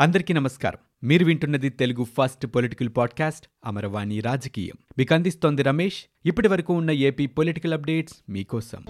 అందరికీ 0.00 0.34
నమస్కారం. 0.34 1.08
మీరు 1.08 1.24
వింటున్నది 1.24 1.68
Telugu 1.68 2.04
first 2.04 2.46
political 2.46 2.88
podcast 2.96 3.46
Amaravani 3.66 4.20
రాజకీయం. 4.20 4.74
మీకు 4.98 5.14
అందిస్తోంది 5.14 5.62
రమేష్. 5.62 6.04
ఇప్పటి 6.26 6.48
వరకు 6.48 6.74
ఉన్న 6.74 6.90
ఏపీ 6.90 7.26
పొలిటికల్ 7.26 7.72
అప్డేట్స్ 7.72 8.14
మీకోసం. 8.28 8.84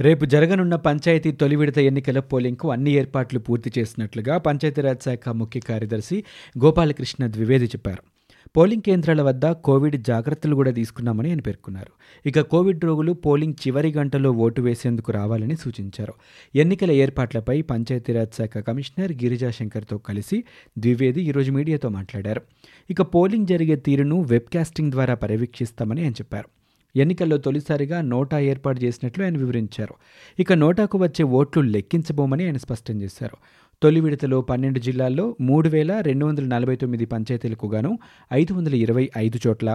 రేపు 0.00 0.24
జరగనున్న 0.24 0.76
పంచాయతీ 0.76 1.32
తొలి 1.32 1.56
విడత 1.56 1.78
ఎన్నికల 1.78 2.20
పోలింగ్కు 2.20 2.70
అన్ని 2.70 2.90
ఏర్పాట్లు 2.90 3.38
పూర్తి 3.38 3.72
చేసినట్లుగా 3.78 4.38
పంచాయతీరాజ్ 4.38 5.02
శాఖ 5.02 5.28
ముఖ్య 5.28 5.60
కార్యదర్శి 5.60 6.24
గోపాలకృష్ణ 6.64 7.26
ద్వివేది 7.26 7.64
చెప్పారు. 7.64 8.17
పోలింగ్ 8.56 8.82
కేంద్రాల 8.82 9.22
వద్ద 9.22 9.50
కోవిడ్ 9.50 9.96
జాగ్రత్తలు 10.02 10.54
కూడా 10.54 10.70
తీసుకున్నామని 10.70 11.28
ఆయన 11.28 11.40
పేర్కొన్నారు. 11.40 11.92
ఇక 12.28 12.40
కోవిడ్ 12.40 12.84
రోగులు 12.84 13.12
పోలింగ్ 13.12 13.54
చివరి 13.66 13.92
గంటలో 13.92 14.32
ఓటు 14.32 14.62
వేసేందుకు 14.62 15.12
రావాలని 15.12 15.56
సూచించారు. 15.56 16.14
ఎన్నికల 16.54 16.90
ఏర్పాట్లపై 16.90 17.62
పంచాయతీరాజ్ 17.62 18.34
శాఖ 18.34 18.58
కమిషనర్ 18.58 19.12
గిరిజా 19.12 19.50
శంకర్తో 19.50 19.98
కలిసి 19.98 20.44
ద్వివేది 20.78 21.22
ఈరోజు 21.22 21.52
మీడియాతో 21.52 21.88
మాట్లాడారు. 21.88 22.42
ఇక 22.90 23.02
పోలింగ్ 23.02 23.46
జరిగే 23.46 23.76
తీరును 23.76 24.22
వెబ్కాస్టింగ్ 24.22 24.90
ద్వారా 24.90 25.14
పర్యవేక్షిస్తామని 25.14 26.02
ఆయన 26.02 26.12
చెప్పారు. 26.12 26.48
ఎన్నికల్లో 26.96 27.36
తొలిసారిగా 27.36 28.00
నోటా 28.00 28.38
ఏర్పాటు 28.38 28.80
చేసినట్లు 28.80 29.24
ఆయన 29.24 29.38
వివరించారు. 29.38 29.94
ఇక 30.38 30.52
నోటాకు 30.52 30.98
వచ్చే 30.98 31.22
ఓట్లు 31.22 31.62
లెక్కించబోమని 31.62 32.44
ఆయన 32.44 32.56
స్పష్టం 32.56 33.02
చేశారు. 33.02 33.36
తొలి 33.82 34.00
విడతలో 34.00 34.38
పన్నెండు 34.40 34.78
జిల్లాల్లో 34.78 35.24
మూడు 35.40 35.68
వేల 35.68 35.92
రెండు 36.06 36.24
వందల 36.26 36.44
నలభై 36.44 36.74
తొమ్మిది 36.76 37.04
పంచాయతీలకు 37.12 37.66
గాను 37.66 37.90
ఐదు 38.32 38.52
వందల 38.54 38.74
ఇరవై 38.74 39.04
ఐదు 39.16 39.38
చోట్ల 39.44 39.68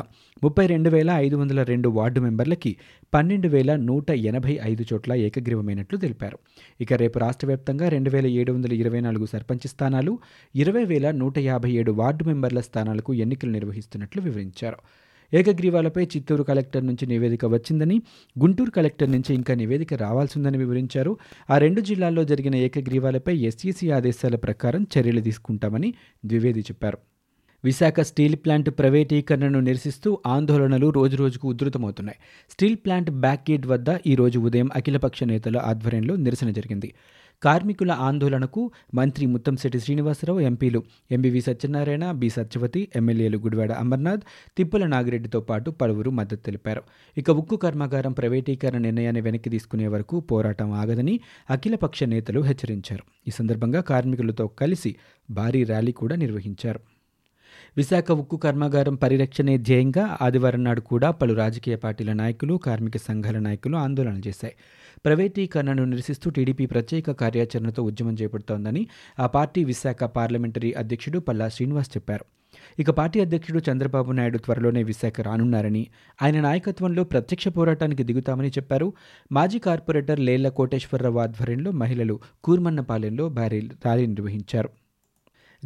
ముప్పై 0.44 0.66
రెండు 0.66 0.90
వేల 0.90 1.12
ఐదు 1.26 1.36
వందల 1.36 1.64
రెండు 1.64 1.90
వార్డు 1.90 2.22
మెంబర్లకి 2.22 2.72
పన్నెండు 3.14 3.48
వేల 3.48 3.76
నూట 3.90 4.10
ఎనభై 4.32 4.56
ఐదు 4.72 4.86
చోట్ల 4.92 5.14
ఏకగ్రీవమైనట్లు 5.28 5.98
తెలిపారు. 5.98 6.40
ఇక 6.82 6.94
రేపు 7.04 7.20
రాష్ట్ర 7.20 7.48
వ్యాప్తంగా 7.48 7.88
రెండు 7.90 8.10
వేల 8.10 8.28
ఏడు 8.42 8.52
వందల 8.52 8.74
ఇరవై 8.74 9.00
నాలుగు 9.00 9.26
సర్పంచ్ 9.26 9.68
స్థానాలు 9.68 10.16
ఇరవై 10.56 10.84
వేల 10.84 11.12
నూట 11.22 11.38
యాభై 11.50 11.72
ఏడు 11.72 11.94
వార్డు 12.02 12.26
మెంబర్ల 12.32 12.62
స్థానాలకు 12.70 13.14
ఎన్నికలు 13.14 13.52
నిర్వహిస్తున్నట్లు 13.52 14.22
వివరించారు. 14.22 14.80
ఏకగ్రీవాలపై 15.34 16.04
చిత్తూరు 16.06 16.44
కలెక్టర్ 16.44 16.88
నుంచి 16.88 17.06
నివేదిక 17.06 17.46
వచ్చిందని 17.46 18.02
గుంటూరు 18.40 18.72
కలెక్టర్ 18.72 19.12
నుంచి 19.12 19.34
ఇంకా 19.34 19.54
నివేదిక 19.54 19.94
రావాల్సిందని 19.94 20.58
వివరించారు. 20.58 21.18
ఆ 21.50 21.58
రెండు 21.58 21.82
జిల్లాల్లో 21.82 22.24
జరిగిన 22.24 22.56
ఏకగ్రీవాలపై 22.56 23.38
ఎస్ఈసీ 23.38 23.90
ఆదేశాల 23.90 24.36
ప్రకారం 24.36 24.88
చర్యలు 24.98 25.22
తీసుకుంటామని 25.22 25.94
ద్వివేది 26.26 26.60
చెప్పారు. 26.60 26.98
విశాఖ 27.66 28.00
స్టీల్ 28.00 28.36
ప్లాంట్ 28.36 28.70
ప్రైవేటీకరణను 28.70 29.60
నిరసిస్తూ 29.60 30.22
ఆందోళనలు 30.28 30.90
రోజురోజుకు 30.90 31.48
ఉధృతమవుతున్నాయి. 31.48 32.18
స్టీల్ 32.50 32.76
ప్లాంట్ 32.76 33.10
బ్యాక్ 33.12 33.52
గేట్ 33.52 33.68
వద్ద 33.68 33.86
ఈ 34.08 34.16
రోజు 34.16 34.40
ఉదయం 34.40 34.70
అఖిలపక్ష 34.76 35.24
నేతల 35.24 35.58
ఆధ్వర్యంలో 35.58 36.16
నిరసన 36.16 36.50
జరిగింది. 36.50 36.94
కార్మికుల 37.44 37.92
ఆందోళనకు 37.92 38.72
మంత్రి 38.94 39.26
ముత్తంశెట్టి 39.26 39.80
శ్రీనివాసరావు 39.80 40.40
ఎంపీలు 40.40 40.84
ఎంబీవి 41.12 41.42
సత్యనారాయణ 41.42 42.12
బి 42.12 42.30
సత్యవతి 42.30 42.88
ఎమ్మెల్యేలు 42.96 43.38
గుడివాడ 43.38 43.72
అమర్నాథ్ 43.72 44.22
తిప్పల 44.58 44.86
నాగిరెడ్డితో 44.86 45.40
పాటు 45.40 45.72
పలువురు 45.72 46.12
మద్దతు 46.12 46.46
తెలిపారు. 46.46 46.82
ఇక 47.18 47.32
ఉక్కు 47.32 47.56
కర్మాగారం 47.56 48.12
ప్రైవేటీకరణ 48.12 48.78
నిర్ణయాన్ని 48.78 49.22
వెనక్కి 49.22 49.50
తీసుకునే 49.50 49.88
వరకు 49.88 50.20
పోరాటం 50.20 50.72
ఆగదని 50.72 51.20
అఖిలపక్ష 51.50 52.04
నేతలు 52.04 52.40
హెచ్చరించారు. 52.40 53.04
ఈ 53.28 53.32
సందర్భంగా 53.32 53.82
కార్మికులతో 53.82 54.48
కలిసి 54.48 54.96
భారీ 55.32 55.64
ర్యాలీ 55.64 55.92
కూడా 55.92 56.16
నిర్వహించారు. 56.16 56.80
విశాఖ 57.78 58.12
ఉక్కు 58.12 58.38
కర్మాగారం 58.38 58.96
పరిరక్షణే 58.96 59.58
ధ్యేయంగా 59.58 60.18
ఆదివారం 60.22 60.64
నాడు 60.64 60.82
కూడా 60.82 61.12
పలు 61.12 61.34
రాజకీయ 61.34 61.76
పార్టీల 61.76 62.14
నాయకులు 62.14 62.54
కార్మిక 62.54 62.98
సంఘాల 62.98 63.40
నాయకులు 63.40 63.78
ఆందోళన 63.78 64.22
చేశాయి. 64.28 64.54
ప్రైవేటీకరణను 65.06 65.86
నిరసిస్తూ 65.86 66.30
టీడీపీ 66.30 66.66
ప్రత్యేక 66.66 67.12
కార్యాచరణతో 67.12 67.84
ఉద్యమం 67.84 68.14
చేపడుతోందని 68.14 68.88
ఆ 69.20 69.28
పార్టీ 69.28 69.64
విశాఖ 69.64 70.04
పార్లమెంటరీ 70.04 70.72
అధ్యక్షుడు 70.72 71.20
పల్లా 71.20 71.50
శ్రీనివాస్ 71.50 71.90
చెప్పారు. 71.90 72.26
ఇక 72.80 72.90
పార్టీ 72.90 73.20
అధ్యక్షుడు 73.20 73.72
చంద్రబాబు 73.72 74.12
నాయుడు 74.12 74.38
త్వరలోనే 74.38 74.84
విశాఖ 74.84 75.22
రానున్నారని 75.22 75.88
ఆయన 76.22 76.42
నాయకత్వంలో 76.42 77.04
ప్రత్యక్ష 77.04 77.48
పోరాటానికి 77.48 78.04
దిగుతామని 78.04 78.50
చెప్పారు. 78.50 78.94
మాజీ 79.32 79.60
కార్పొరేటర్ 79.60 80.20
లేళ్ళ 80.20 80.48
కోటేశ్వరరావు 80.48 81.20
ఆధ్వర్యంలో 81.20 81.72
మహిళలు 81.72 82.20
కూర్మన్నపాలెంలో 82.44 83.30
భారీ 83.30 83.60
ర్యాలీ 83.60 84.06
నిర్వహించారు. 84.06 84.70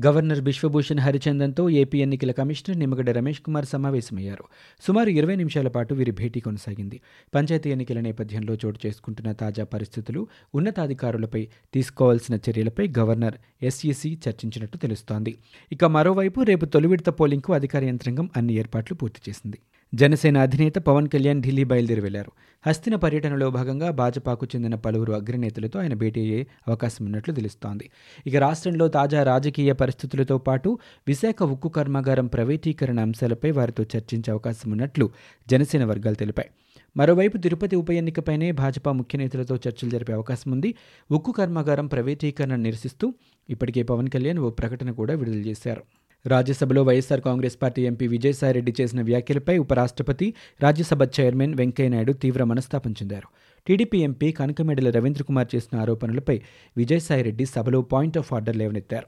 గవర్నర్ 0.06 0.42
బిశ్వభూషణ్ 0.42 1.00
హరిచందన్తో 1.00 1.70
ఏపీ 1.70 1.98
ఎన్నికల 1.98 2.32
కమిషనర్ 2.32 2.80
నిమ్మగడ్డ 2.80 3.10
రమేష్ 3.10 3.42
కుమార్ 3.42 3.66
సమావేశమయ్యారు. 3.66 4.44
సుమారు 4.82 5.10
ఇరవై 5.10 5.36
నిమిషాల 5.36 5.68
పాటు 5.68 5.94
వీరి 5.94 6.12
భేటీ 6.12 6.40
కొనసాగింది. 6.40 7.02
పంచాయతీ 7.36 7.70
ఎన్నికల 7.70 8.00
నేపథ్యంలో 8.00 8.58
చోటు 8.66 8.80
చేసుకుంటున్న 8.86 9.32
తాజా 9.32 9.64
పరిస్థితులు 9.64 10.28
ఉన్నతాధికారులపై 10.56 11.48
తీసుకోవాల్సిన 11.74 12.36
చర్యలపై 12.36 12.88
గవర్నర్ 13.00 13.34
ఎస్ఈసీ 13.64 14.18
చర్చించినట్టు 14.30 14.78
తెలుస్తోంది. 14.78 15.38
ఇక 15.72 15.86
మరోవైపు 15.86 16.42
రేపు 16.42 16.66
తొలి 16.66 16.88
విడత 16.88 17.10
పోలింగ్కు 17.10 17.54
అధికార 17.54 17.84
యంత్రాంగం 17.86 18.30
అన్ని 18.38 18.54
ఏర్పాట్లు 18.54 18.96
పూర్తి 18.96 19.22
చేసింది. 19.30 19.60
జనసేన 19.94 20.38
అధినేత 20.38 20.78
పవన్ 20.78 21.08
కళ్యాణ్ 21.08 21.42
ఢిల్లీ 21.42 21.64
బయలుదేరి 21.64 22.02
వెళ్ళారు 22.02 22.32
హస్తిన 22.68 22.96
పర్యటనలో 22.96 23.50
భాగంగా 23.50 23.92
భాజపాకు 23.92 24.46
చెందిన 24.46 24.76
పలువురు 24.76 25.14
అగ్రనేతలతో 25.14 25.80
ఆయన 25.80 25.94
భేటీ 25.94 26.22
అయ్యే 26.22 26.48
అవకాశం 26.68 27.06
ఉన్నట్లు 27.06 27.34
తెలుస్తోంది. 27.34 27.90
ఇక 28.28 28.36
రాష్ట్రంలో 28.36 28.88
తాజా 28.88 29.24
రాజకీయ 29.24 29.74
పరిస్థితులతో 29.74 30.38
పాటు 30.38 30.80
విశాఖ 31.08 31.44
ఉక్కు 31.44 31.70
కర్మాగారం 31.70 32.28
ప్రైవేటీకరణ 32.28 33.00
అంశాలపై 33.00 33.52
వారితో 33.52 33.84
చర్చించే 33.84 34.32
అవకాశం 34.32 34.72
ఉన్నట్లు 34.72 35.10
జనసేన 35.50 35.86
వర్గాలు 35.86 36.16
తెలిపాయి. 36.16 36.50
మరోవైపు 36.98 37.38
తిరుపతి 37.38 37.76
ఉప 37.76 37.90
ఎన్నికపైనే 37.92 38.52
భాజపా 38.52 38.92
ముఖ్య 38.92 39.20
నేతలతో 39.20 39.56
చర్చలు 39.56 39.90
జరిపే 39.90 40.14
అవకాశం 40.14 40.52
ఉంది. 40.52 40.76
ఉక్కు 41.12 41.32
కర్మాగారం 41.32 41.88
ప్రైవేటీకరణ 41.88 42.56
నిరసిస్తూ 42.56 43.14
ఇప్పటికే 43.50 43.84
పవన్ 43.84 44.10
కళ్యాణ్ 44.10 44.40
ఓ 44.40 44.50
ప్రకటన 44.50 44.92
కూడా 44.92 45.14
విడుదల 45.14 45.38
చేశారు. 45.38 45.84
రాజ్యసభలో 46.26 46.84
YSR 46.84 47.22
Congress 47.22 47.58
party 47.62 47.82
MP 47.86 48.08
Vijayasai Reddy 48.08 48.74
చేసిన 48.82 49.02
వ్యాఖ్యలపై 49.02 49.58
ఉపరాష్ట్రపతి 49.58 50.34
రాజ్యసభ 50.64 51.04
చైర్మన్ 51.04 51.56
వెంకయ్యనాయుడు 51.56 52.14
తీవ్ర 52.14 52.44
మనస్తాపం 52.44 52.92
చెందారు. 52.92 53.28
టీడీపీ 53.68 53.98
ఎంపీ 53.98 54.32
కనకమేడల 54.32 54.90
రవీంద్ర 54.90 55.24
కుమార్ 55.24 55.56
చేసిన 55.56 55.80
ఆరోపణలపై 55.80 56.42
విజయసాయిరెడ్డి 56.78 57.46
సభలో 57.46 57.82
పాయింట్ 57.82 58.18
ఆఫ్ 58.18 58.34
ఆర్డర్ 58.34 58.58
లేవనెత్తారు. 58.58 59.08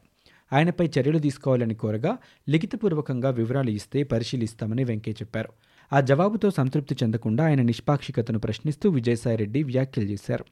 ఆయనపై 0.56 0.90
చర్యలు 1.00 1.20
తీసుకోవాలని 1.20 1.76
కోరగా 1.76 2.18
లిఖితపూర్వకంగా 2.50 3.30
వివరాలు 3.30 3.70
ఇస్తే 3.70 4.04
పరిశీలిస్తామని 4.04 4.84
వెంకయ్య 4.84 5.14
చెప్పారు. 5.14 5.50
ఆ 5.94 6.02
జవాబుతో 6.02 6.52
సంతృప్తి 6.52 6.96
చెందకుండా 7.04 7.46
ఆయన 7.46 7.62
నిష్పాక్షికతను 7.62 8.40
ప్రశ్నిస్తూ 8.40 8.90
విజయసాయిరెడ్డి 8.90 9.64
వ్యాఖ్యలు 9.64 10.08
చేశారు. 10.08 10.46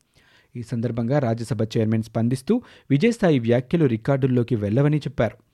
ఈ 0.56 0.64
సందర్భంగా 0.64 1.20
రాజ్యసభ 1.20 1.64
చైర్మన్ 1.64 2.04
స్పందిస్తూ 2.04 2.62
విజయసాయి 2.90 3.40
వ్యాఖ్యలు 3.40 3.86
రికార్డుల్లోకి 3.86 4.56
వెళ్ళవని 4.56 4.98
చెప్పారు. 4.98 5.47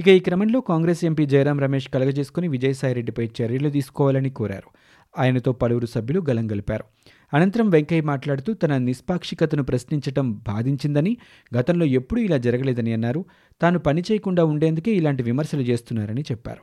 ఇక 0.00 0.08
ఈ 0.08 0.18
క్రమంలో 0.18 0.60
కాంగ్రెస్ 0.60 1.04
ఎంపీ 1.04 1.26
జయరాం 1.26 1.60
రమేష్ 1.60 1.88
కలగజేసుకుని 1.88 2.48
విజయసాయిరెడ్డిపై 2.48 3.30
చర్యలు 3.42 3.70
తీసుకోవాలని 3.70 4.30
కోరారు. 4.30 4.70
ఆయనతో 5.18 5.52
పలువురు 5.52 5.86
సభ్యులు 5.86 6.24
గలం 6.28 6.52
గలిపారు. 6.52 6.84
అనంతరం 7.34 7.70
వెంకయ్య 7.70 8.00
మాట్లాడుతూ 8.00 8.52
తన 8.52 8.76
నిష్పాక్షికతను 8.76 9.62
ప్రశ్నించటం 9.62 10.32
బాధించిందని 10.32 11.16
గతంలో 11.56 11.86
ఎప్పుడూ 11.86 12.22
ఇలా 12.22 12.36
జరగలేదని 12.36 12.92
అన్నారు. 12.92 13.24
తాను 13.62 13.78
పని 13.78 14.02
చేయకుండా 14.12 14.44
ఉండేందుకే 14.44 14.92
ఇలాంటి 14.92 15.22
విమర్శలు 15.22 15.62
చేస్తున్నారని 15.62 16.20
చెప్పారు. 16.20 16.60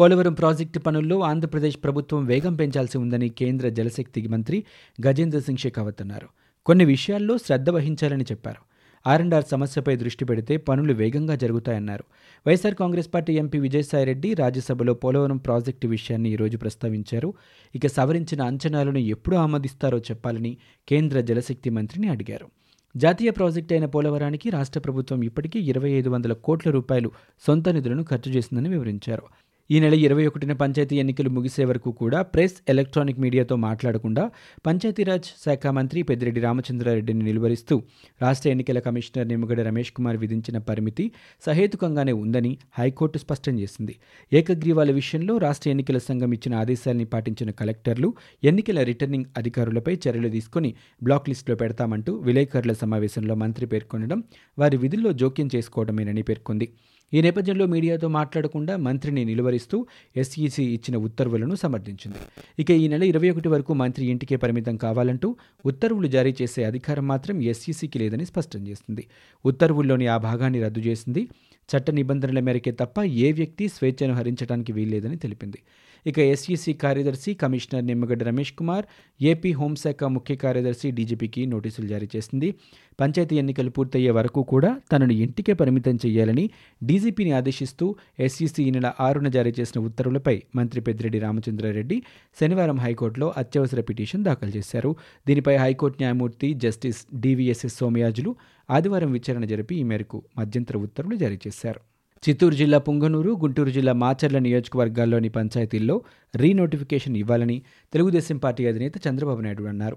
పోలవరం 0.00 0.32
ప్రాజెక్టు 0.32 0.78
పనుల్లో 0.78 1.20
ఆంధ్రప్రదేశ్ 1.20 1.78
ప్రభుత్వం 1.84 2.24
వేగం 2.24 2.56
పెంచాల్సి 2.56 2.98
ఉందని 2.98 3.28
కేంద్ర 3.28 3.68
జలశక్తి 3.68 4.28
మంత్రి 4.28 4.64
గజేంద్ర 5.06 5.38
సింగ్ 5.38 5.58
షెకావత్ 5.58 6.02
అన్నారు. 6.02 6.28
కొన్ని 6.66 6.84
విషయాల్లో 6.84 7.38
శ్రద్ధ 7.38 7.70
వహించాలని 7.70 8.24
చెప్పారు. 8.24 8.67
ఆర్ 9.10 9.22
అండ్ 9.22 9.34
ఆర్ 9.34 9.46
సమస్యపై 9.50 9.96
దృష్టి 9.96 10.24
పెడితే 10.24 10.54
పనులు 10.56 10.92
వేగంగా 10.92 11.34
జరుగుతాయన్నారు. 11.34 12.04
YSR 12.46 12.74
Congress 12.74 13.10
party 13.14 13.32
MP 13.32 13.58
Vijayasai Reddy 13.58 14.34
రాజ్యసభలో 14.34 14.94
పోలవరం 14.94 15.36
ప్రాజెక్టు 15.36 15.86
విషయాన్ని 15.88 16.30
ఈరోజు 16.30 16.56
ప్రస్తావించారు. 16.58 17.34
ఇక 17.74 17.86
సవరించిన 17.86 18.42
అంచనాలను 18.42 18.98
ఎప్పుడు 19.14 19.36
ఆమోదిస్తారో 19.36 19.98
చెప్పాలని 19.98 20.56
కేంద్ర 20.88 21.20
జలశక్తి 21.20 21.70
మంత్రిని 21.70 22.08
అడిగారు. 22.08 22.48
జాతీయ 22.96 23.30
ప్రాజెక్టు 23.30 23.72
అయిన 23.74 23.86
పోలవరానికి 23.86 24.50
రాష్ట్ర 24.50 24.80
ప్రభుత్వం 24.80 25.22
ఇప్పటికీ 25.22 25.58
ఇరవై 25.58 25.90
ఐదు 25.90 26.08
వందల 26.08 26.32
కోట్ల 26.32 26.70
రూపాయలు 26.70 27.10
సొంత 27.46 27.68
నిధులను 27.68 28.04
ఖర్చు 28.04 28.32
చేసిందని 28.32 28.68
వివరించారు. 28.68 29.22
ఈ 29.70 29.78
నెల 29.80 29.94
ఇరవై 29.94 30.22
ఒకటిన 30.26 30.52
పంచాయతీ 30.52 30.94
ఎన్నికలు 30.96 31.30
ముగిసే 31.30 31.64
వరకు 31.64 31.90
కూడా 31.92 32.22
ప్రెస్ 32.34 32.54
ఎలక్ట్రానిక్ 32.72 33.18
మీడియాతో 33.18 33.56
మాట్లాడకుండా 33.64 34.22
పంచాయతీరాజ్ 34.66 35.28
శాఖ 35.44 35.66
మంత్రి 35.78 36.02
పెద్దిరెడ్డి 36.02 36.40
రామచంద్రారెడ్డిని 36.40 37.22
నిలువరిస్తూ 37.24 37.74
రాష్ట్ర 38.22 38.48
ఎన్నికల 38.50 38.78
కమిషనర్ 38.78 39.28
నిమ్మగడ్డ 39.28 39.60
రమేష్ 39.60 39.92
కుమార్ 39.92 40.16
విధించిన 40.16 40.58
పరిమితి 40.68 41.04
సహేతుకంగానే 41.46 42.12
ఉందని 42.22 42.52
హైకోర్టు 42.78 43.18
స్పష్టం 43.18 43.54
చేసింది. 43.60 43.94
ఏకగ్రీవాల 44.32 44.90
విషయంలో 44.90 45.36
రాష్ట్ర 45.38 45.70
ఎన్నికల 45.70 45.98
సంఘం 45.98 46.32
ఇచ్చిన 46.32 46.54
ఆదేశాల్ని 46.54 47.04
పాటించిన 47.04 47.50
కలెక్టర్లు 47.60 48.10
ఎన్నికల 48.42 48.82
రిటర్నింగ్ 48.82 49.30
అధికారులపై 49.36 49.94
చర్యలు 50.06 50.28
తీసుకుని 50.28 50.72
బ్లాక్ 51.02 51.28
లిస్టులో 51.28 51.56
పెడతామంటూ 51.56 52.14
విలేకరుల 52.28 52.72
సమావేశంలో 52.82 53.34
మంత్రి 53.34 53.66
పేర్కొనడం 53.66 54.20
వారి 54.58 54.76
విధుల్లో 54.76 55.12
జోక్యం 55.12 55.50
చేసుకోవడమేనని 55.56 56.22
పేర్కొంది. 56.22 56.68
ఈ 57.12 57.22
నేపథ్యంలో 57.22 57.66
మీడియాతో 57.66 58.08
మాట్లాడకుండా 58.08 58.76
మంత్రిని 58.76 59.24
నిలువరిస్తూ 59.24 59.86
ఎస్ఈసీ 60.16 60.64
ఇచ్చిన 60.64 60.96
ఉత్తర్వులను 60.96 61.54
సమర్థించింది. 61.54 62.18
ఇక 62.58 62.70
ఈ 62.70 62.88
నెల 62.88 63.02
ఇరవై 63.02 63.30
ఒకటి 63.30 63.48
వరకు 63.48 63.74
మంత్రి 63.74 64.06
ఇంటికే 64.06 64.36
పరిమితం 64.36 64.76
కావాలంటూ 64.76 65.36
ఉత్తర్వులు 65.66 66.08
జారీ 66.08 66.34
చేసే 66.42 66.64
అధికారం 66.64 67.06
మాత్రం 67.06 67.42
ఎస్ఈసీకి 67.42 67.98
లేదని 67.98 68.26
స్పష్టం 68.26 68.66
చేసింది. 68.66 69.06
ఉత్తర్వుల్లోని 69.44 70.06
ఆ 70.06 70.16
భాగాన్ని 70.16 70.62
రద్దు 70.62 70.80
చేసింది 70.80 71.28
చట్ట 71.68 71.90
నిబంధనల 71.90 72.40
మేరకే 72.40 72.70
తప్ప 72.70 73.02
ఏ 73.02 73.32
వ్యక్తి 73.32 73.68
స్వేచ్ఛను 73.68 74.14
హరించడానికి 74.14 74.72
వీల్లేదని 74.72 75.16
తెలిపింది. 75.16 75.58
ఇక 76.06 76.18
ఎస్ఈసి 76.18 76.72
కార్యదర్శి 76.72 77.34
కమిషనర్ 77.34 77.86
నిమ్మగడ్డ 77.86 78.22
రమేష్ 78.22 78.52
కుమార్ 78.52 78.84
ఏపీ 79.22 79.52
హోంశాఖ 79.52 80.04
ముఖ్య 80.04 80.36
కార్యదర్శి 80.36 80.90
డీజీపీకి 80.90 81.46
నోటీసులు 81.46 81.86
జారీ 81.86 82.08
చేసింది. 82.16 82.54
పంచాయతీ 83.00 83.36
ఎన్నికలు 83.36 83.70
పూర్తయ్యే 83.70 84.10
వరకు 84.10 84.42
కూడా 84.42 84.80
తనను 84.92 85.12
ఇంటికే 85.12 85.52
పరిమితం 85.52 85.98
చేయాలని 86.06 86.50
డీజీపీని 86.84 87.32
ఆదేశిస్తూ 87.32 87.96
ఎస్ఈసి 88.20 88.62
ఈ 88.62 88.70
నెల 88.70 88.92
ఆరున 89.00 89.28
జారీ 89.28 89.54
చేసిన 89.60 89.82
ఉత్తర్వులపై 89.82 90.42
మంత్రి 90.56 90.80
పెద్దిరెడ్డి 90.80 91.18
రామచంద్రారెడ్డి 91.18 92.02
శనివారం 92.40 92.78
హైకోర్టులో 92.78 93.34
అత్యవసర 93.36 93.80
పిటిషన్ 93.80 94.24
దాఖలు 94.24 94.50
చేశారు. 94.50 94.96
దీనిపై 95.26 95.56
హైకోర్టు 95.56 95.98
న్యాయమూర్తి 96.02 96.54
జస్టిస్ 96.54 97.06
డివిఎస్ఎస్ 97.14 97.76
సోమయాజులు 97.76 98.36
ఆదివారం 98.70 99.12
విచారణ 99.12 99.44
జరిపి 99.44 99.76
ఈ 99.76 99.82
మేరకు 99.82 100.22
మధ్యంతర 100.38 100.76
ఉత్తర్వులు 100.76 101.16
జారీ 101.16 101.38
చేశారు. 101.46 101.80
చిత్తూరు 102.18 102.54
జిల్లా 102.54 102.78
పుంగనూరు 102.78 103.30
గుంటూరు 103.30 103.70
జిల్లా 103.70 103.92
మాచర్ల 103.92 104.38
నియోజకవర్గాల్లోని 104.38 105.28
పంచాయతీల్లో 105.28 106.02
రీనోటిఫికేషన్ 106.36 107.16
ఇవ్వాలని 107.16 107.62
తెలుగుదేశం 107.92 108.36
పార్టీ 108.36 108.66
అధినేత 108.66 108.92
చంద్రబాబు 109.08 109.40
నాయుడు 109.40 109.62
అన్నారు. 109.62 109.96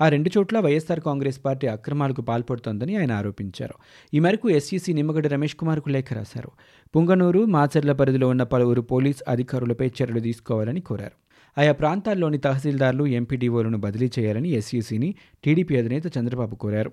ఆ 0.00 0.08
రెండు 0.08 0.30
చోట్ల 0.38 0.60
వైఎస్ఆర్ 0.60 1.00
కాంగ్రెస్ 1.00 1.40
పార్టీ 1.44 1.66
అక్రమాలకు 1.66 2.22
పాల్పడుతోందని 2.22 2.96
ఆయన 2.96 3.12
ఆరోపించారు. 3.12 3.74
ఈ 4.14 4.18
మేరకు 4.18 4.50
ఎస్ఈసీ 4.50 4.92
నిమ్మగడ్డ 4.92 5.26
రమేష్ 5.26 5.56
కుమార్కు 5.56 5.88
లేఖ 5.88 6.12
రాశారు. 6.12 6.50
పుంగనూరు 6.96 7.44
మాచర్ల 7.44 7.92
పరిధిలో 7.92 8.28
ఉన్న 8.28 8.42
పలువురు 8.42 8.80
పోలీస్ 8.80 9.22
అధికారులపై 9.28 9.86
చర్యలు 9.86 10.20
తీసుకోవాలని 10.20 10.80
కోరారు. 10.80 11.16
ఆయా 11.60 11.72
ప్రాంతాల్లోని 11.72 12.38
తహసీల్దార్లు 12.38 13.06
ఎంపీడీఓలను 13.06 13.78
బదిలీ 13.78 14.10
చేయాలని 14.18 14.48
ఎస్ఈసీని 14.48 15.14
టీడీపీ 15.44 15.76
అధినేత 15.76 16.18
చంద్రబాబు 16.18 16.54
కోరారు. 16.54 16.92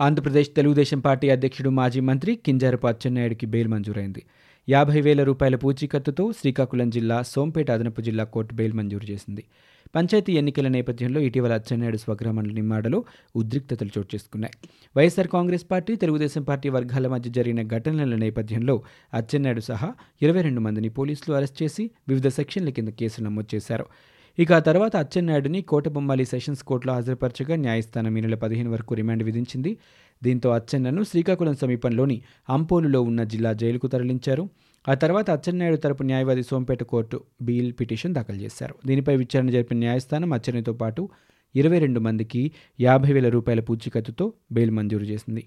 ఆంధ్రప్రదేశ్ 0.00 0.50
తెలుగుదేశం 0.56 1.00
పార్టీ 1.00 1.30
అధ్యక్షుడు 1.30 1.70
మాజీ 1.70 2.00
మంత్రి 2.00 2.34
కింజారపు 2.36 2.86
అచ్చెన్నాయుడికి 2.86 3.46
బెయిల్ 3.46 3.68
మంజూరైంది. 3.68 4.22
యాభై 4.68 5.00
వేల 5.00 5.22
రూపాయల 5.22 5.56
పూచీకత్తుతో 5.56 6.32
శ్రీకాకుళం 6.32 6.90
జిల్లా 6.90 7.22
సోంపేట 7.22 7.70
అదనపు 7.70 8.00
జిల్లా 8.00 8.24
కోర్టు 8.24 8.54
బెయిల్ 8.54 8.72
మంజూరు 8.72 9.10
చేసింది. 9.10 9.44
పంచాయతీ 9.94 10.32
ఎన్నికల 10.32 10.68
నేపథ్యంలో 10.68 11.20
ఇటీవల 11.20 11.52
అచ్చెన్నాయుడు 11.52 11.96
స్వగ్రామం 11.96 12.42
నిమ్మాడలో 12.42 13.04
ఉద్రిక్తతలు 13.36 13.88
చోటు 13.98 14.08
చేసుకున్నాయి. 14.14 14.52
YSR 14.96 15.28
Congress 15.28 15.66
party 15.70 15.96
Telugu Desam 15.96 16.42
party 16.42 16.68
వర్గాల 16.68 17.08
మధ్య 17.08 17.30
జరిగిన 17.30 17.62
ఘటనల 17.62 18.16
నేపథ్యంలో 18.16 18.82
అచ్చెన్నాయుడు 19.14 19.60
సహా 19.60 19.94
ఇరవై 20.22 20.42
రెండు 20.42 20.60
మందిని 20.60 20.88
పోలీసులు 20.88 21.36
అరెస్ట్ 21.36 21.62
చేసి 21.62 21.90
వివిధ 22.08 22.28
సెక్షన్ల 22.28 22.68
కింద 22.68 22.88
కేసులు 22.88 23.26
నమోదు 23.26 23.56
చేశారు. 23.56 23.86
ఇక 24.38 24.52
ఆ 24.52 24.58
తర్వాత 24.58 24.96
అచ్చెన్నాయుడిని 24.96 25.60
కోటబొమ్మాలి 25.62 26.24
సెషన్స్ 26.24 26.62
కోర్టులో 26.62 26.92
హాజరుపరచగా 26.94 27.56
న్యాయస్థానం 27.56 28.16
ఈ 28.16 28.20
నెల 28.20 28.34
పదిహేను 28.34 28.70
వరకు 28.70 28.94
రిమాండ్ 28.94 29.22
విధించింది. 29.22 29.78
దీంతో 30.22 30.50
అచ్చెన్నను 30.50 31.02
శ్రీకాకుళం 31.02 31.54
సమీపంలోని 31.54 32.22
అంపోలులో 32.48 33.02
ఉన్న 33.02 33.22
జిల్లా 33.22 33.52
జైలుకు 33.52 33.86
తరలించారు. 33.86 34.44
ఆ 34.88 34.94
తర్వాత 34.94 35.30
అచ్చెన్నాయుడు 35.30 35.76
తరపు 35.76 36.02
న్యాయవాది 36.02 36.42
సోంపేట 36.42 36.82
కోర్టు 36.82 37.20
బీల్ 37.42 37.72
పిటిషన్ 37.80 38.14
దాఖలు 38.14 38.36
చేశారు. 38.36 38.74
దీనిపై 38.86 39.16
విచారణ 39.16 39.50
జరిపిన 39.50 39.78
న్యాయస్థానం 39.78 40.32
అచ్చెన్నతో 40.32 40.72
పాటు 40.72 41.08
ఇరవై 41.54 41.78
రెండు 41.78 42.00
మందికి 42.00 42.52
యాభై 42.80 43.12
వేల 43.12 43.28
రూపాయల 43.28 43.60
పూచీకత్తుతో 43.60 44.32
బెయిల్ 44.52 44.70
మంజూరు 44.70 45.04
చేసింది. 45.04 45.44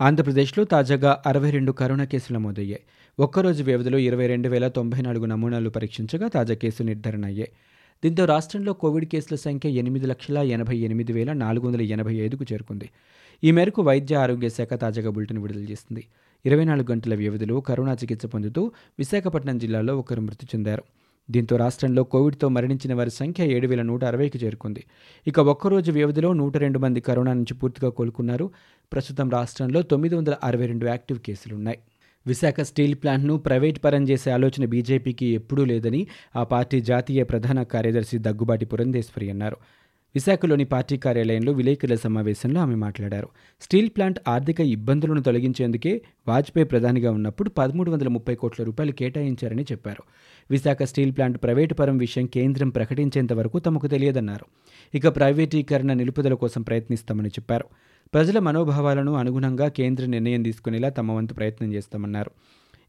ఆంధ్రప్రదేశ్లో 0.00 0.64
తాజాగా 0.64 1.22
అరవై 1.26 1.50
రెండు 1.50 1.72
కరోనా 1.72 2.04
కేసులు 2.04 2.38
నమోదయ్యాయి. 2.38 2.82
ఒక్కరోజు 3.18 3.62
వ్యవధిలో 3.62 3.98
ఇరవై 3.98 4.26
రెండు 4.26 4.48
వేల 4.48 4.68
తొంభై 4.68 5.00
నాలుగు 5.02 5.26
నమూనాలు 5.26 5.70
పరీక్షించగా 5.70 6.28
తాజా 6.28 6.54
కేసులు 6.54 6.86
నిర్ధారణ 6.86 7.24
అయ్యాయి 7.24 7.52
దీంతో 8.04 8.24
రాష్ట్రంలో 8.24 8.72
కోవిడ్ 8.72 9.04
కేసుల 9.04 9.36
సంఖ్య 9.36 9.68
ఎనిమిది 9.70 10.06
లక్షల 10.06 10.38
ఎనభై 10.38 10.76
ఎనిమిది 10.76 11.12
వేల 11.12 11.32
నాలుగు 11.32 11.66
వందల 11.66 11.82
ఎనభై 11.82 12.14
ఐదుకు 12.14 12.44
చేరుకుంది. 12.52 12.90
ఈ 13.44 13.50
మేరకు 13.50 13.82
వైద్య 13.82 14.14
ఆరోగ్య 14.14 14.48
శాఖ 14.48 14.72
తాజాగా 14.74 15.10
బులెటిన్ 15.10 15.38
విడుదల 15.38 15.64
చేసింది. 15.70 16.02
ఇరవై 16.44 16.64
నాలుగు 16.64 16.92
గంటల 16.92 17.14
వ్యవధిలో 17.14 17.60
కరోనా 17.60 17.92
చికిత్స 17.92 18.26
పొందుతూ 18.26 18.72
విశాఖపట్నం 18.98 19.58
జిల్లాలో 19.58 19.98
ఒకరు 19.98 20.20
మృతి 20.20 20.46
చెందారు. 20.46 20.84
దీంతో 21.30 21.56
రాష్ట్రంలో 21.56 22.04
కోవిడ్తో 22.04 22.48
మరణించిన 22.48 22.94
వారి 22.94 23.10
సంఖ్య 23.10 23.44
ఏడు 23.46 23.66
వేల 23.66 23.82
నూట 23.82 24.04
అరవైకి 24.04 24.38
చేరుకుంది. 24.44 24.84
ఇక 25.26 25.38
ఒక్కరోజు 25.38 25.92
వ్యవధిలో 25.92 26.32
నూట 26.32 26.56
రెండు 26.56 26.78
మంది 26.78 27.00
కరోనా 27.00 27.32
నుంచి 27.32 27.54
పూర్తిగా 27.54 27.88
కోలుకున్నారు. 27.88 28.50
ప్రస్తుతం 28.92 29.30
రాష్ట్రంలో 29.30 29.82
తొమ్మిది 29.82 30.14
వందల 30.14 30.36
అరవై 30.44 30.66
రెండు 30.66 30.86
యాక్టివ్ 30.86 31.18
కేసులున్నాయి. 31.18 31.78
విశాఖ 32.26 32.60
స్టీల్ 32.60 32.94
ప్లాంట్ను 32.94 33.36
ప్రైవేట్ 33.36 33.84
పరం 33.84 34.08
చేసే 34.08 34.30
ఆలోచన 34.30 34.64
బీజేపీకి 34.64 35.26
ఎప్పుడూ 35.26 35.64
లేదని 35.64 36.06
ఆ 36.36 36.44
పార్టీ 36.44 36.80
జాతీయ 36.80 37.22
ప్రధాన 37.22 37.62
కార్యదర్శి 37.62 38.18
దగ్గుబాటి 38.18 38.66
పురంధేశ్వరి 38.66 39.30
అన్నారు. 39.30 39.56
విశాఖలోని 40.14 40.64
పార్టీ 40.64 40.96
కార్యాలయంలో 40.96 41.52
విలేకరుల 41.52 41.94
సమావేశంలో 41.94 42.60
ఆమె 42.60 42.74
మాట్లాడారు. 42.74 43.28
స్టీల్ 43.60 43.90
ప్లాంట్ 43.96 44.20
ఆర్థిక 44.28 44.60
ఇబ్బందులను 44.60 45.22
తొలగించేందుకే 45.22 46.02
వాజ్పేయి 46.28 46.66
ప్రధానిగా 46.66 47.10
ఉన్నప్పుడు 47.10 47.50
పదమూడు 47.50 47.90
వందల 47.90 48.08
ముప్పై 48.08 48.34
కోట్ల 48.34 48.64
రూపాయలు 48.64 48.92
కేటాయించారని 48.92 49.62
చెప్పారు. 49.62 50.02
విశాఖ 50.50 50.82
స్టీల్ 50.82 51.12
ప్లాంట్ 51.12 51.42
ప్రైవేటు 51.42 51.74
పరం 51.74 51.98
విషయం 51.98 52.26
కేంద్రం 52.26 52.68
ప్రకటించేంత 52.68 53.32
వరకు 53.32 53.58
తమకు 53.58 53.86
తెలియదన్నారు. 53.86 54.46
ఇక 54.94 55.16
ప్రైవేటీకరణ 55.16 55.92
నిలుపుదల 55.92 56.34
కోసం 56.34 56.62
ప్రయత్నిస్తామని 56.62 57.28
చెప్పారు. 57.28 57.64
ప్రజల 58.14 58.38
మనోభావాలను 58.38 59.14
అనుగుణంగా 59.14 59.68
కేంద్ర 59.68 60.06
నిర్ణయం 60.06 60.42
తీసుకునేలా 60.42 60.88
తమ 60.88 61.12
వంతు 61.12 61.34
ప్రయత్నం 61.34 61.72
చేస్తామన్నారు. 61.72 62.30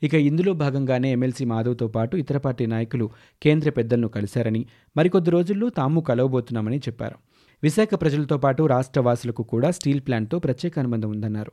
ఇక 0.03 0.13
ఇందులో 0.13 0.53
భాగంగానే 0.53 1.11
ఎమ్మెల్సీ 1.11 1.45
మాధవ్తో 1.45 1.87
పాటు 1.87 2.17
ఇతర 2.17 2.37
పార్టీ 2.37 2.65
నాయకులు 2.65 3.09
కేంద్ర 3.43 3.69
పెద్దలను 3.69 4.07
కలిశారని 4.07 4.65
మరికొద్ది 4.97 5.29
రోజుల్లో 5.29 5.69
తాము 5.69 6.01
కలవబోతున్నామని 6.01 6.77
చెప్పారు. 6.77 7.15
విశాఖ 7.63 7.89
ప్రజలతో 7.93 8.37
పాటు 8.37 8.63
రాష్ట్ర 8.63 9.01
వాసులకు 9.01 9.43
కూడా 9.43 9.71
స్టీల్ 9.71 10.01
ప్లాంట్తో 10.01 10.39
ప్రత్యేక 10.39 10.79
అనుబంధం 10.79 11.09
ఉందన్నారు. 11.09 11.51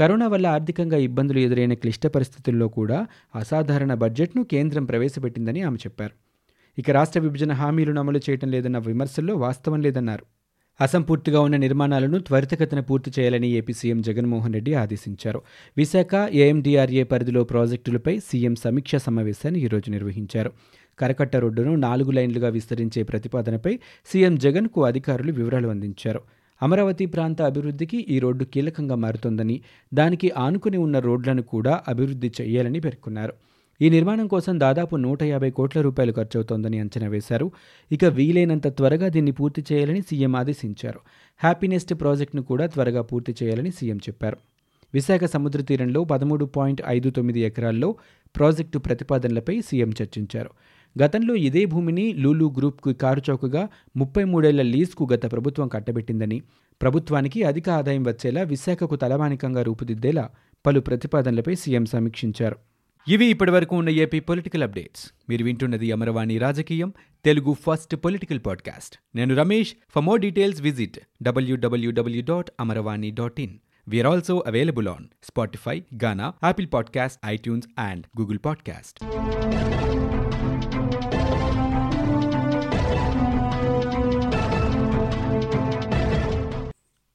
కరోనా 0.00 0.26
వల్ల 0.26 0.46
ఆర్థికంగా 0.46 0.96
ఇబ్బందులు 0.96 1.38
ఎదురైన 1.38 1.74
క్లిష్ట 1.74 2.06
పరిస్థితుల్లో 2.06 2.68
కూడా 2.68 3.06
అసాధారణ 3.34 3.94
బడ్జెట్ను 3.94 4.44
కేంద్రం 4.44 4.84
ప్రవేశపెట్టిందని 4.84 5.62
ఆమె 5.62 5.76
చెప్పారు. 5.76 6.14
ఇక 6.78 6.90
రాష్ట్ర 6.90 7.20
విభజన 7.20 7.52
హామీలను 7.52 8.00
అమలు 8.00 8.20
చేయడం 8.30 8.50
లేదన్న 8.50 8.78
విమర్శల్లో 8.78 9.34
వాస్తవం 9.34 9.80
లేదన్నారు. 9.80 10.24
అసంపూర్తిగా 10.80 11.40
ఉన్న 11.40 11.56
నిర్మాణాలను 11.56 12.18
త్వరితగతిన 12.18 12.80
పూర్తి 12.80 13.10
చేయాలని 13.18 13.48
ఏపీ 13.48 13.72
సీఎం 13.72 14.02
జగన్మోహన్ 14.02 14.54
రెడ్డి 14.54 14.74
ఆదేశించారు. 14.74 15.42
విశాఖ 15.76 16.14
ఏఎండీఆర్ఏ 16.32 17.02
పరిధిలో 17.02 17.44
ప్రాజెక్టులపై 17.44 18.18
సీఎం 18.18 18.54
సమీక్షా 18.54 18.98
సమావేశాన్ని 18.98 19.60
ఈరోజు 19.60 19.90
నిర్వహించారు. 19.90 20.52
కరకట్ట 20.98 21.36
రోడ్డును 21.36 21.76
నాలుగు 21.76 22.10
లైన్లుగా 22.10 22.48
విస్తరించే 22.48 23.02
ప్రతిపాదనపై 23.02 23.78
సీఎం 24.06 24.36
జగన్కు 24.36 24.84
అధికారులు 24.84 25.32
వివరాలు 25.32 25.68
అందించారు. 25.68 26.20
అమరావతి 26.62 27.06
ప్రాంత 27.06 27.42
అభివృద్ధికి 27.42 28.06
ఈ 28.08 28.18
రోడ్డు 28.18 28.44
కీలకంగా 28.44 28.94
మారుతోందని 28.94 29.60
దానికి 29.94 30.30
ఆనుకుని 30.30 30.76
ఉన్న 30.76 30.98
రోడ్లను 30.98 31.42
కూడా 31.42 31.80
అభివృద్ధి 31.88 32.32
చేయాలని 32.40 32.80
పేర్కొన్నారు. 32.80 33.32
ఈ 33.82 33.90
నిర్మాణం 33.90 34.26
కోసం 34.26 34.60
దాదాపు 34.60 34.96
నూట 34.96 35.22
యాభై 35.22 35.50
కోట్ల 35.50 35.80
రూపాయలు 35.80 36.12
ఖర్చవుతోందని 36.12 36.78
అంచనా 36.78 37.08
వేశారు. 37.08 37.52
ఇక 37.92 38.04
వీలైనంత 38.04 38.66
త్వరగా 38.76 39.08
దీన్ని 39.08 39.32
పూర్తి 39.32 39.64
చేయాలని 39.72 40.00
సీఎం 40.00 40.36
ఆదేశించారు. 40.36 41.00
హ్యాపీనెస్ట్ 41.42 41.94
ప్రాజెక్టును 41.94 42.42
కూడా 42.42 42.66
త్వరగా 42.66 43.02
పూర్తి 43.02 43.34
చేయాలని 43.42 43.70
సీఎం 43.70 43.96
చెప్పారు. 43.96 44.36
విశాఖ 44.94 45.24
సముద్ర 45.24 45.60
తీరంలో 45.60 46.04
పదమూడు 46.04 46.44
పాయింట్ 46.44 46.82
ఐదు 46.88 47.10
తొమ్మిది 47.10 47.40
ఎకరాల్లో 47.40 47.94
ప్రాజెక్టు 48.36 48.78
ప్రతిపాదనలపై 48.78 49.60
సీఎం 49.60 49.90
చర్చించారు. 50.02 50.50
గతంలో 51.02 51.34
ఇదే 51.34 51.64
భూమిని 51.64 52.12
లూలు 52.12 52.54
గ్రూప్కు 52.56 52.92
కారుచౌకగా 52.92 53.68
ముప్పై 53.96 54.24
మూడేళ్ళ 54.24 54.62
లీజ్కు 54.62 55.08
గత 55.12 55.32
ప్రభుత్వం 55.32 55.68
కట్టబెట్టిందని 55.68 56.42
ప్రభుత్వానికి 56.82 57.42
అధిక 57.42 57.68
ఆదాయం 57.68 58.02
వచ్చేలా 58.02 58.42
విశాఖకు 58.42 58.96
తలమానికంగా 58.96 59.62
రూపుదిద్దేలా 59.62 60.30
పలు 60.66 60.80
ప్రతిపాదనలపై 60.80 61.54
సీఎం 61.54 61.86
సమీక్షించారు. 61.86 62.56
ఇవి 63.08 63.26
ఇప్పటివరకు 63.26 63.76
ఉన్న 63.76 63.88
ఏపీ 63.88 64.20
పొలిటికల్ 64.20 64.62
అప్డేట్స్. 64.62 65.10
మీరు 65.28 65.44
వింటున్నది 65.44 65.92
అమరవాణి 65.92 66.38
రాజకీయం 66.38 66.92
తెలుగు 67.24 67.56
ఫస్ట్ 67.66 67.96
పొలిటికల్ 67.96 68.40
పాడ్కాస్ట్. 68.46 69.16
నేను 69.16 69.36
Ramesh. 69.36 69.74
For 69.94 70.04
more 70.04 70.20
details 70.20 70.62
visit 70.62 70.98
WWW 71.22 72.22
dot 72.22 72.50
Amaravani 72.60 73.10
dot 73.10 73.40
in. 73.40 73.58
We 73.90 74.08
also 74.08 74.44
available 74.46 74.88
on 74.88 75.04
Spotify 75.24 75.82
Gaana 76.04 76.32
Apple 76.44 76.68
podcast 76.74 77.26
iTunes 77.26 77.68
and 77.78 78.20
Google 78.20 78.38
podcast 78.44 79.04